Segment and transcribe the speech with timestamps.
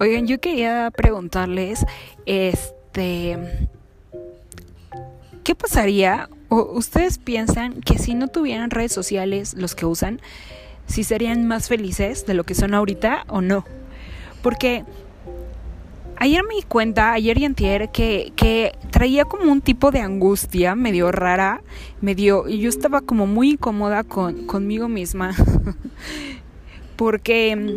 [0.00, 1.84] Oigan, yo quería preguntarles,
[2.24, 3.36] este,
[5.44, 6.30] ¿qué pasaría?
[6.48, 10.22] ¿O ustedes piensan que si no tuvieran redes sociales los que usan,
[10.86, 13.66] si serían más felices de lo que son ahorita o no?
[14.42, 14.86] Porque
[16.16, 20.74] ayer me di cuenta, ayer y antier, que, que traía como un tipo de angustia
[20.76, 21.60] medio rara,
[22.00, 25.36] medio, y yo estaba como muy incómoda con, conmigo misma,
[26.96, 27.76] porque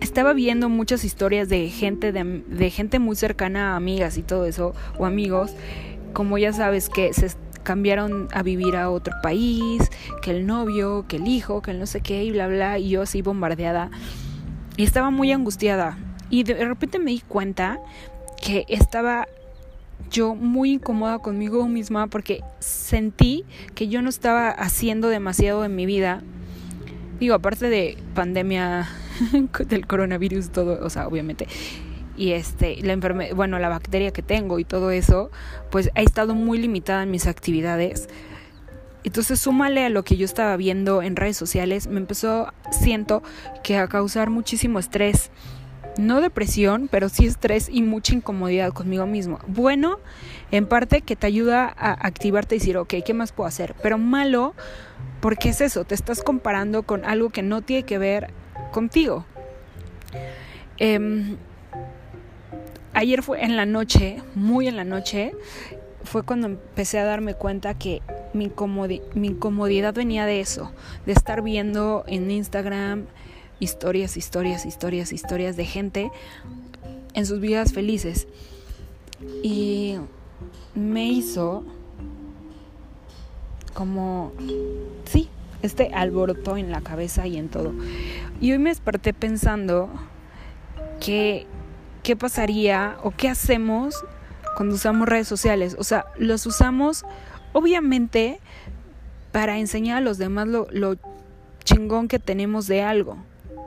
[0.00, 4.74] estaba viendo muchas historias de gente de, gente muy cercana a amigas y todo eso
[4.98, 5.52] o amigos
[6.12, 7.30] como ya sabes que se
[7.62, 9.90] cambiaron a vivir a otro país
[10.22, 12.90] que el novio que el hijo que el no sé qué y bla bla y
[12.90, 13.90] yo así bombardeada.
[14.78, 15.98] Y estaba muy angustiada.
[16.30, 17.80] Y de repente me di cuenta
[18.40, 19.26] que estaba
[20.10, 25.84] yo muy incómoda conmigo misma porque sentí que yo no estaba haciendo demasiado en mi
[25.84, 26.22] vida.
[27.18, 28.88] Digo aparte de pandemia
[29.66, 31.46] del coronavirus, todo, o sea, obviamente.
[32.16, 35.30] Y este, la enfermedad, bueno, la bacteria que tengo y todo eso,
[35.70, 38.08] pues ha estado muy limitada en mis actividades.
[39.04, 43.22] Entonces, súmale a lo que yo estaba viendo en redes sociales, me empezó, siento,
[43.62, 45.30] que a causar muchísimo estrés.
[45.96, 49.38] No depresión, pero sí estrés y mucha incomodidad conmigo mismo.
[49.46, 49.98] Bueno,
[50.50, 53.74] en parte que te ayuda a activarte y decir, ok, ¿qué más puedo hacer?
[53.82, 54.54] Pero malo,
[55.20, 58.32] porque es eso, te estás comparando con algo que no tiene que ver
[58.72, 59.24] contigo.
[60.78, 61.36] Eh,
[62.94, 65.32] ayer fue en la noche, muy en la noche,
[66.04, 68.50] fue cuando empecé a darme cuenta que mi,
[69.14, 70.72] mi incomodidad venía de eso,
[71.06, 73.06] de estar viendo en Instagram
[73.60, 76.10] historias, historias, historias, historias de gente
[77.14, 78.26] en sus vidas felices.
[79.42, 79.96] Y
[80.74, 81.64] me hizo
[83.74, 84.32] como,
[85.04, 85.28] sí,
[85.62, 87.72] este alboroto en la cabeza y en todo.
[88.40, 89.90] Y hoy me desperté pensando
[91.00, 91.46] que
[92.02, 94.04] qué pasaría o qué hacemos
[94.56, 95.76] cuando usamos redes sociales.
[95.78, 97.04] O sea, los usamos
[97.52, 98.40] obviamente
[99.32, 100.96] para enseñar a los demás lo, lo
[101.64, 103.18] chingón que tenemos de algo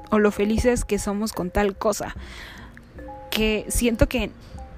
[0.09, 2.15] o lo felices que somos con tal cosa.
[3.29, 4.31] Que siento que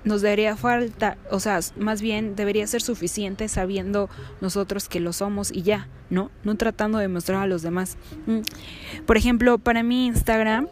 [0.04, 4.10] nos daría falta, o sea, más bien debería ser suficiente sabiendo
[4.42, 6.30] nosotros que lo somos y ya, ¿no?
[6.44, 7.98] No tratando de mostrar a los demás.
[8.26, 8.40] Mm.
[9.06, 10.68] Por ejemplo, para mí Instagram,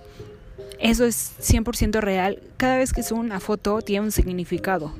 [0.79, 2.39] eso es 100% real.
[2.57, 4.93] Cada vez que subo una foto tiene un significado.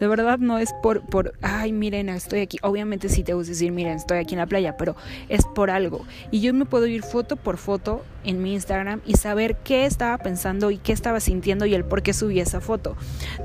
[0.00, 2.58] De verdad no es por, por, ay, miren, estoy aquí.
[2.62, 4.96] Obviamente sí te voy a decir, miren, estoy aquí en la playa, pero
[5.28, 6.04] es por algo.
[6.30, 10.18] Y yo me puedo ir foto por foto en mi Instagram y saber qué estaba
[10.18, 12.96] pensando y qué estaba sintiendo y el por qué subí esa foto.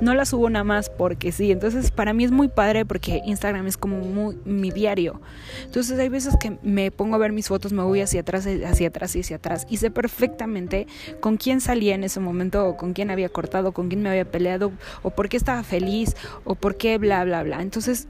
[0.01, 1.51] No la subo nada más porque sí.
[1.51, 5.21] Entonces para mí es muy padre porque Instagram es como muy, mi diario.
[5.65, 8.87] Entonces hay veces que me pongo a ver mis fotos, me voy hacia atrás, hacia
[8.87, 10.87] atrás y hacia atrás y sé perfectamente
[11.19, 14.29] con quién salía en ese momento o con quién había cortado, con quién me había
[14.29, 14.71] peleado
[15.03, 17.61] o por qué estaba feliz o por qué bla bla bla.
[17.61, 18.07] Entonces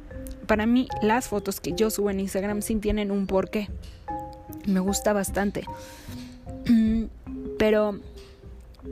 [0.50, 3.70] para mí las fotos que yo subo en Instagram sí tienen un porqué.
[4.66, 5.64] Me gusta bastante.
[7.58, 8.00] Pero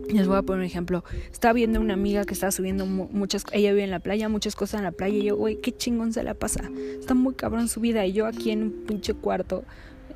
[0.09, 1.03] les voy a poner un ejemplo.
[1.31, 4.79] Estaba viendo una amiga que estaba subiendo muchas ella vive en la playa, muchas cosas
[4.79, 6.69] en la playa y yo, güey, qué chingón se la pasa.
[6.99, 9.63] Está muy cabrón su vida y yo aquí en un pinche cuarto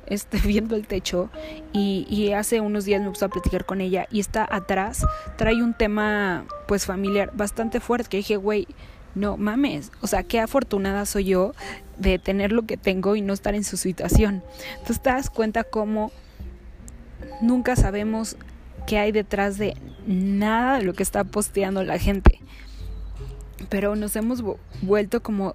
[0.06, 1.30] este, viendo el techo
[1.72, 5.06] y, y, hace unos días me puse a platicar con ella y está atrás,
[5.36, 8.66] trae un tema pues familiar bastante fuerte que dije, güey,
[9.14, 11.54] no mames, o sea, qué afortunada soy yo
[11.98, 14.42] de tener lo que tengo y no estar en su situación.
[14.72, 16.12] Entonces te das cuenta cómo
[17.40, 18.36] nunca sabemos
[18.86, 22.40] qué hay detrás de nada de lo que está posteando la gente.
[23.68, 24.42] Pero nos hemos
[24.82, 25.54] vuelto como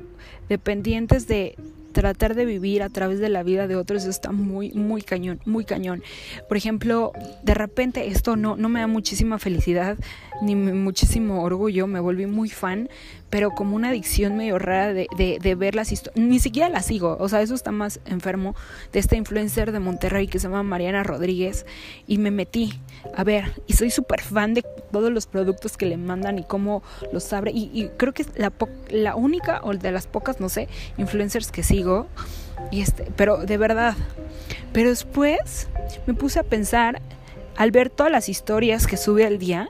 [0.49, 1.55] dependientes de
[1.91, 5.65] tratar de vivir a través de la vida de otros está muy, muy cañón, muy
[5.65, 6.03] cañón.
[6.47, 7.11] Por ejemplo,
[7.41, 9.97] de repente esto no, no me da muchísima felicidad
[10.43, 12.87] ni muchísimo orgullo, me volví muy fan,
[13.29, 16.85] pero como una adicción medio rara de, de, de ver las historias, ni siquiera las
[16.85, 18.55] sigo, o sea, eso está más enfermo,
[18.93, 21.65] de esta influencer de Monterrey que se llama Mariana Rodríguez,
[22.07, 22.79] y me metí
[23.15, 26.83] a ver, y soy súper fan de todos los productos que le mandan y cómo
[27.11, 28.51] los abre, y, creo que es la,
[28.89, 30.67] la única, o de las pocas, no sé,
[30.97, 32.07] influencers que sigo,
[32.71, 33.95] y este, pero de verdad,
[34.73, 35.67] pero después
[36.05, 37.01] me puse a pensar,
[37.55, 39.69] al ver todas las historias que sube al día,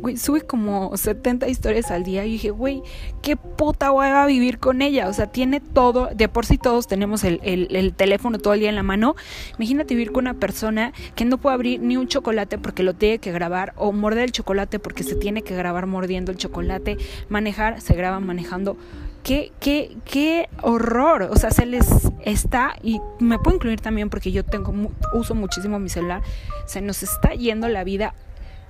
[0.00, 2.82] güey, sube como 70 historias al día y dije, güey,
[3.22, 5.08] qué puta voy a vivir con ella.
[5.08, 8.60] O sea, tiene todo, de por sí todos tenemos el, el, el, teléfono todo el
[8.60, 9.16] día en la mano.
[9.58, 13.18] Imagínate vivir con una persona que no puede abrir ni un chocolate porque lo tiene
[13.18, 16.96] que grabar, o morder el chocolate porque se tiene que grabar mordiendo el chocolate,
[17.28, 18.76] manejar, se graba manejando.
[19.22, 21.28] Qué, qué, qué horror.
[21.30, 21.86] O sea, se les
[22.24, 24.72] está, y me puedo incluir también porque yo tengo,
[25.12, 26.22] uso muchísimo mi celular,
[26.66, 28.14] se nos está yendo la vida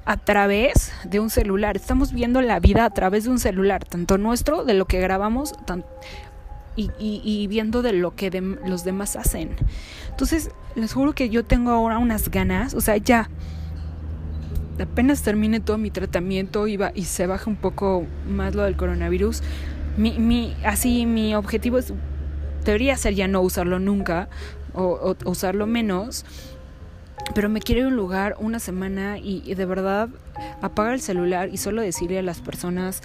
[0.05, 1.76] a través de un celular.
[1.76, 5.55] Estamos viendo la vida a través de un celular, tanto nuestro, de lo que grabamos,
[6.76, 8.31] y, viendo de lo que
[8.64, 9.50] los demás hacen.
[10.08, 13.29] Entonces, les juro que yo tengo ahora unas ganas, o sea, ya
[14.81, 19.43] apenas termine todo mi tratamiento y, y se baja un poco más lo del coronavirus,
[19.96, 21.93] mi, así mi objetivo es,
[22.64, 24.29] debería ser ya no usarlo nunca
[24.73, 26.25] o, usarlo menos,
[27.35, 30.09] pero me quiero ir a un lugar una semana y, de verdad
[30.62, 33.03] apagar el celular y solo decirle a las personas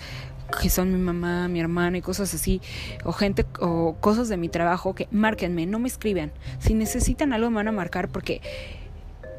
[0.61, 2.61] que son mi mamá, mi hermana y cosas así,
[3.03, 6.31] o gente o cosas de mi trabajo que márquenme, no me escriban.
[6.59, 8.41] Si necesitan algo me van a marcar porque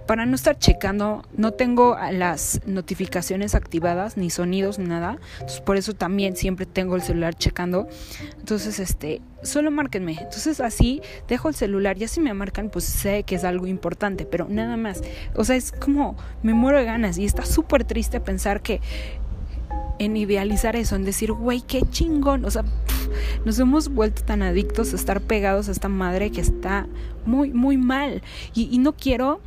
[0.06, 5.18] para no estar checando, no tengo las notificaciones activadas, ni sonidos, ni nada.
[5.34, 7.88] Entonces, por eso también siempre tengo el celular checando.
[8.38, 10.12] Entonces, este, solo márquenme.
[10.12, 11.96] Entonces, así dejo el celular.
[11.96, 15.02] Ya si me marcan, pues sé que es algo importante, pero nada más.
[15.34, 18.80] O sea, es como me muero de ganas y está súper triste pensar que
[19.98, 22.44] en idealizar eso, en decir, güey, qué chingón.
[22.44, 22.64] O sea,
[23.44, 26.86] nos hemos vuelto tan adictos a estar pegados a esta madre que está
[27.24, 28.22] muy, muy mal.
[28.54, 29.40] Y, y no quiero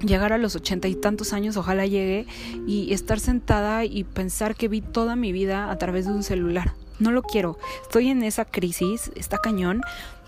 [0.00, 2.26] llegar a los ochenta y tantos años, ojalá llegue,
[2.66, 6.74] y estar sentada y pensar que vi toda mi vida a través de un celular.
[6.98, 7.58] No lo quiero.
[7.82, 9.82] Estoy en esa crisis, está cañón,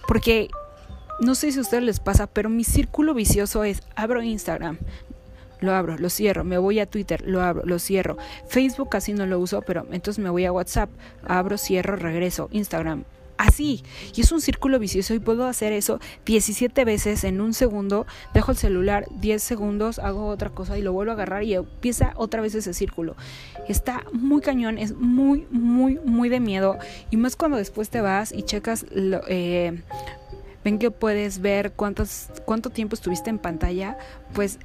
[0.07, 0.49] porque
[1.21, 4.79] no sé si a ustedes les pasa, pero mi círculo vicioso es abro Instagram,
[5.61, 8.17] lo abro, lo cierro, me voy a Twitter, lo abro, lo cierro.
[8.49, 10.91] Facebook casi no lo uso, pero entonces me voy a WhatsApp,
[11.27, 13.05] abro, cierro, regreso, Instagram,
[13.41, 13.83] así.
[14.15, 18.07] Y es un círculo vicioso y puedo hacer eso 17 veces en un segundo.
[18.35, 22.13] Dejo el celular 10 segundos, hago otra cosa y lo vuelvo a agarrar y empieza
[22.17, 23.17] otra vez ese círculo.
[23.69, 26.79] Está muy cañón, es muy, muy, muy de miedo.
[27.11, 29.83] Y más cuando después te vas y checas eh,
[30.65, 33.97] ven que puedes ver cuántos, cuánto tiempo estuviste en pantalla,
[34.35, 34.59] pues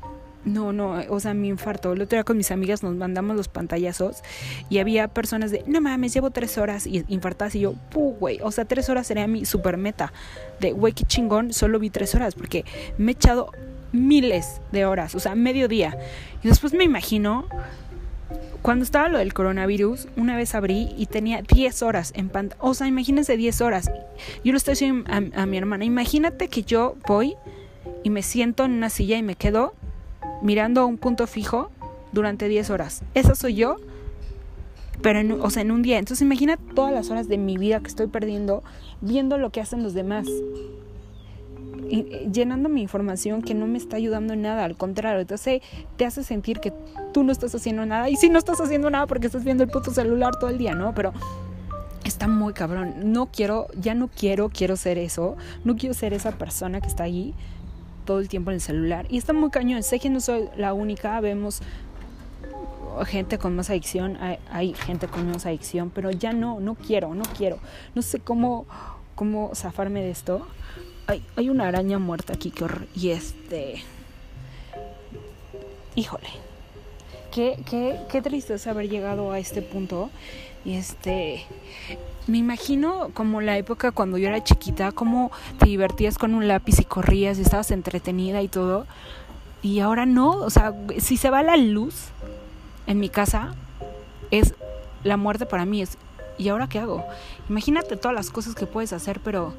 [0.46, 1.94] no, no, o sea, mi infarto.
[1.94, 4.22] El otro día con mis amigas nos mandamos los pantallazos
[4.70, 8.40] y había personas de, no mames, llevo tres horas y infartas y yo, puh, güey,
[8.42, 10.14] o sea, tres horas sería mi super meta.
[10.60, 12.64] De, güey, qué chingón, solo vi tres horas porque
[12.98, 13.52] me he echado
[13.92, 15.98] miles de horas, o sea, medio día.
[16.44, 17.48] Y después me imagino,
[18.62, 22.62] cuando estaba lo del coronavirus, una vez abrí y tenía 10 horas en pantalla.
[22.62, 23.90] O sea, imagínense 10 horas.
[24.44, 27.36] Yo lo estoy diciendo a mi hermana, imagínate que yo voy
[28.04, 29.74] y me siento en una silla y me quedo
[30.42, 31.70] mirando a un punto fijo
[32.12, 33.04] durante 10 horas.
[33.14, 33.78] Esa soy yo,
[35.02, 36.00] pero en, o sea, en un día.
[36.00, 38.64] Entonces imagina todas las horas de mi vida que estoy perdiendo
[39.02, 40.28] viendo lo que hacen los demás.
[41.88, 45.62] Y, eh, llenando mi información que no me está ayudando en nada, al contrario, entonces
[45.98, 46.74] te hace sentir que
[47.14, 49.70] tú no estás haciendo nada y si no estás haciendo nada porque estás viendo el
[49.70, 50.96] puto celular todo el día, ¿no?
[50.96, 51.14] Pero
[52.04, 53.12] está muy cabrón.
[53.12, 55.36] No quiero, ya no quiero, quiero ser eso.
[55.64, 57.36] No quiero ser esa persona que está ahí
[58.06, 59.06] todo el tiempo en el celular.
[59.10, 59.84] Y está muy cañón.
[59.84, 61.62] Sé que no soy la única, vemos
[63.04, 64.18] gente con más adicción,
[64.50, 67.60] hay, gente con menos adicción, pero ya no, no quiero, no quiero.
[67.94, 68.66] No sé cómo,
[69.16, 70.48] cómo zafarme de esto.
[71.08, 72.66] Hay, hay una araña muerta aquí que
[72.96, 73.84] y este...
[75.96, 76.28] Híjole.
[77.36, 80.10] Qué, qué, qué tristeza haber llegado a este punto.
[80.64, 81.44] Y este,
[82.28, 86.80] me imagino como la época cuando yo era chiquita, cómo te divertías con un lápiz
[86.80, 88.86] y corrías y estabas entretenida y todo.
[89.62, 92.06] Y ahora no, o sea, si se va la luz
[92.88, 93.54] en mi casa,
[94.32, 94.54] es
[95.04, 95.82] la muerte para mí.
[95.82, 95.98] Es,
[96.38, 97.04] ¿Y ahora qué hago?
[97.50, 99.54] Imagínate todas las cosas que puedes hacer, pero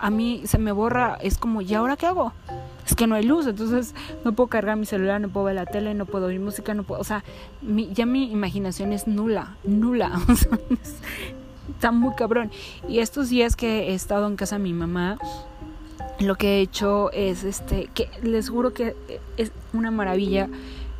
[0.00, 2.32] a mí se me borra, es como, ¿y ahora qué hago?
[2.90, 5.66] es que no hay luz, entonces no puedo cargar mi celular, no puedo ver la
[5.66, 7.22] tele, no puedo oír música, no puedo, o sea,
[7.92, 10.20] ya mi imaginación es nula, nula,
[11.74, 12.50] está muy cabrón.
[12.88, 15.18] Y estos días que he estado en casa de mi mamá,
[16.18, 18.96] lo que he hecho es, este, que les juro que
[19.36, 20.48] es una maravilla,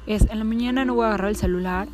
[0.07, 1.89] es en la mañana no voy a agarrar el celular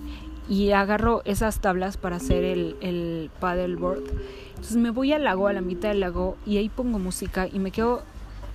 [0.48, 4.02] y agarro esas tablas para hacer el, el paddleboard.
[4.50, 7.58] Entonces me voy al lago, a la mitad del lago, y ahí pongo música y
[7.58, 8.02] me quedo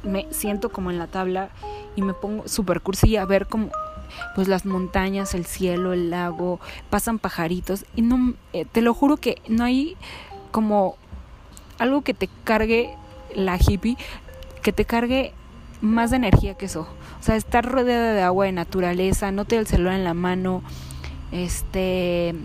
[0.03, 1.49] me siento como en la tabla
[1.95, 3.69] y me pongo super cursi a ver como
[4.35, 9.17] pues las montañas, el cielo, el lago, pasan pajaritos y no eh, te lo juro
[9.17, 9.95] que no hay
[10.51, 10.97] como
[11.79, 12.93] algo que te cargue
[13.35, 13.97] la hippie,
[14.61, 15.33] que te cargue
[15.79, 16.87] más de energía que eso.
[17.19, 20.61] O sea, estar rodeada de agua, de naturaleza, no tener el celular en la mano,
[21.31, 22.35] este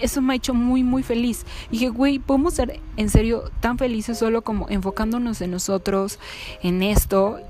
[0.00, 1.44] eso me ha hecho muy, muy feliz.
[1.68, 6.18] Y dije, güey, podemos ser en serio tan felices solo como enfocándonos en nosotros,
[6.62, 7.40] en esto,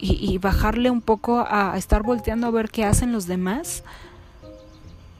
[0.00, 3.82] y, bajarle un poco a estar volteando a ver qué hacen los demás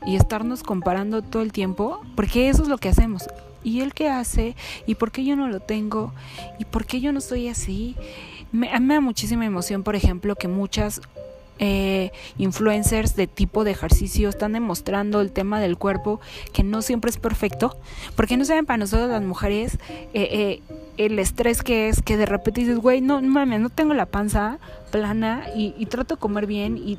[0.06, 3.28] y estarnos comparando todo el tiempo, porque eso es lo que hacemos.
[3.64, 4.54] ¿Y él qué hace?
[4.86, 6.12] ¿Y por qué yo no lo tengo?
[6.60, 7.96] ¿Y por qué yo no estoy así?
[8.52, 11.00] Me da muchísima emoción, por ejemplo, que muchas
[11.58, 16.20] eh, influencers de tipo de ejercicio están demostrando el tema del cuerpo
[16.52, 17.76] que no siempre es perfecto,
[18.16, 19.78] porque no saben para nosotros las mujeres
[20.14, 20.62] eh, eh,
[20.96, 24.58] el estrés que es que de repente dices, güey, no mames, no tengo la panza
[24.90, 26.98] plana y, y trato de comer bien y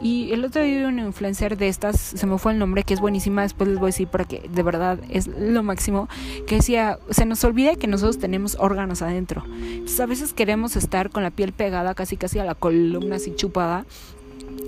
[0.00, 3.00] Y el otro día una influencer de estas, se me fue el nombre, que es
[3.00, 6.08] buenísima, después les voy a decir para que de verdad es lo máximo,
[6.46, 9.44] que decía, se nos olvida que nosotros tenemos órganos adentro.
[9.46, 13.34] Entonces a veces queremos estar con la piel pegada casi casi a la columna así
[13.34, 13.86] chupada.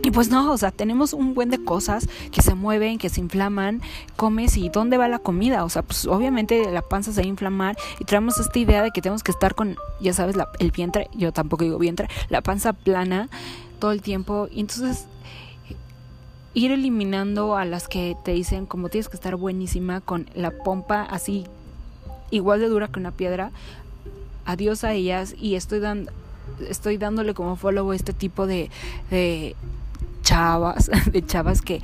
[0.02, 3.21] Y pues no, o sea, tenemos un buen de cosas que se mueven, que se
[3.21, 3.83] inflaman,
[4.14, 5.64] comes y ¿dónde va la comida?
[5.64, 8.92] O sea, pues obviamente la panza se va a inflamar y traemos esta idea de
[8.92, 12.40] que tenemos que estar con, ya sabes, la, el vientre, yo tampoco digo vientre, la
[12.40, 13.28] panza plana
[13.80, 14.49] todo el tiempo.
[14.50, 15.06] Y entonces
[16.54, 21.02] ir eliminando a las que te dicen como tienes que estar buenísima con la pompa
[21.02, 21.47] así
[22.30, 23.50] igual de dura que una piedra.
[24.45, 26.12] Adiós a ellas y estoy dando
[26.69, 28.71] estoy dándole como follow este tipo de,
[29.11, 29.57] de
[30.23, 31.81] chavas, de chavas que,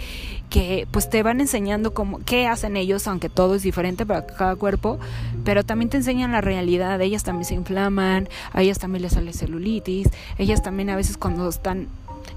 [0.51, 4.57] que pues te van enseñando como qué hacen ellos, aunque todo es diferente para cada
[4.57, 4.99] cuerpo,
[5.45, 9.33] pero también te enseñan la realidad, ellas también se inflaman, a ellas también les sale
[9.33, 11.89] celulitis, ellas también a veces cuando están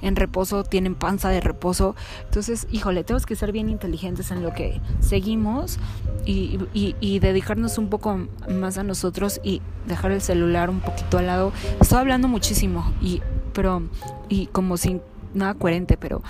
[0.01, 4.53] en reposo tienen panza de reposo, entonces, híjole, tenemos que ser bien inteligentes en lo
[4.53, 5.79] que seguimos
[6.25, 11.51] y, dedicarnos un poco más a nosotros y dejar el celular un poquito al lado.
[11.79, 13.21] Estoy hablando muchísimo y
[13.53, 13.83] pero
[14.27, 15.01] y como sin
[15.33, 16.21] nada coherente, pero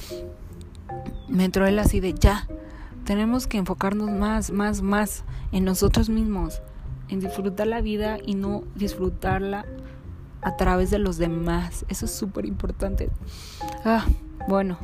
[1.28, 2.48] me entró él así de ya,
[3.04, 6.62] tenemos que enfocarnos más, más, más en nosotros mismos,
[7.10, 9.66] en disfrutar la vida y no disfrutarla
[10.42, 11.86] a través de los demás.
[11.90, 13.10] Eso es súper importante.
[13.84, 14.06] Ah,
[14.48, 14.78] bueno.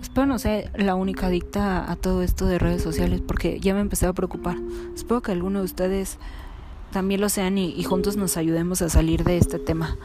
[0.00, 3.80] Espero no ser la única adicta a todo esto de redes sociales porque ya me
[3.80, 4.56] empecé a preocupar.
[4.94, 6.18] Espero que alguno de ustedes
[6.90, 9.98] también lo sean y, y juntos nos ayudemos a salir de este tema.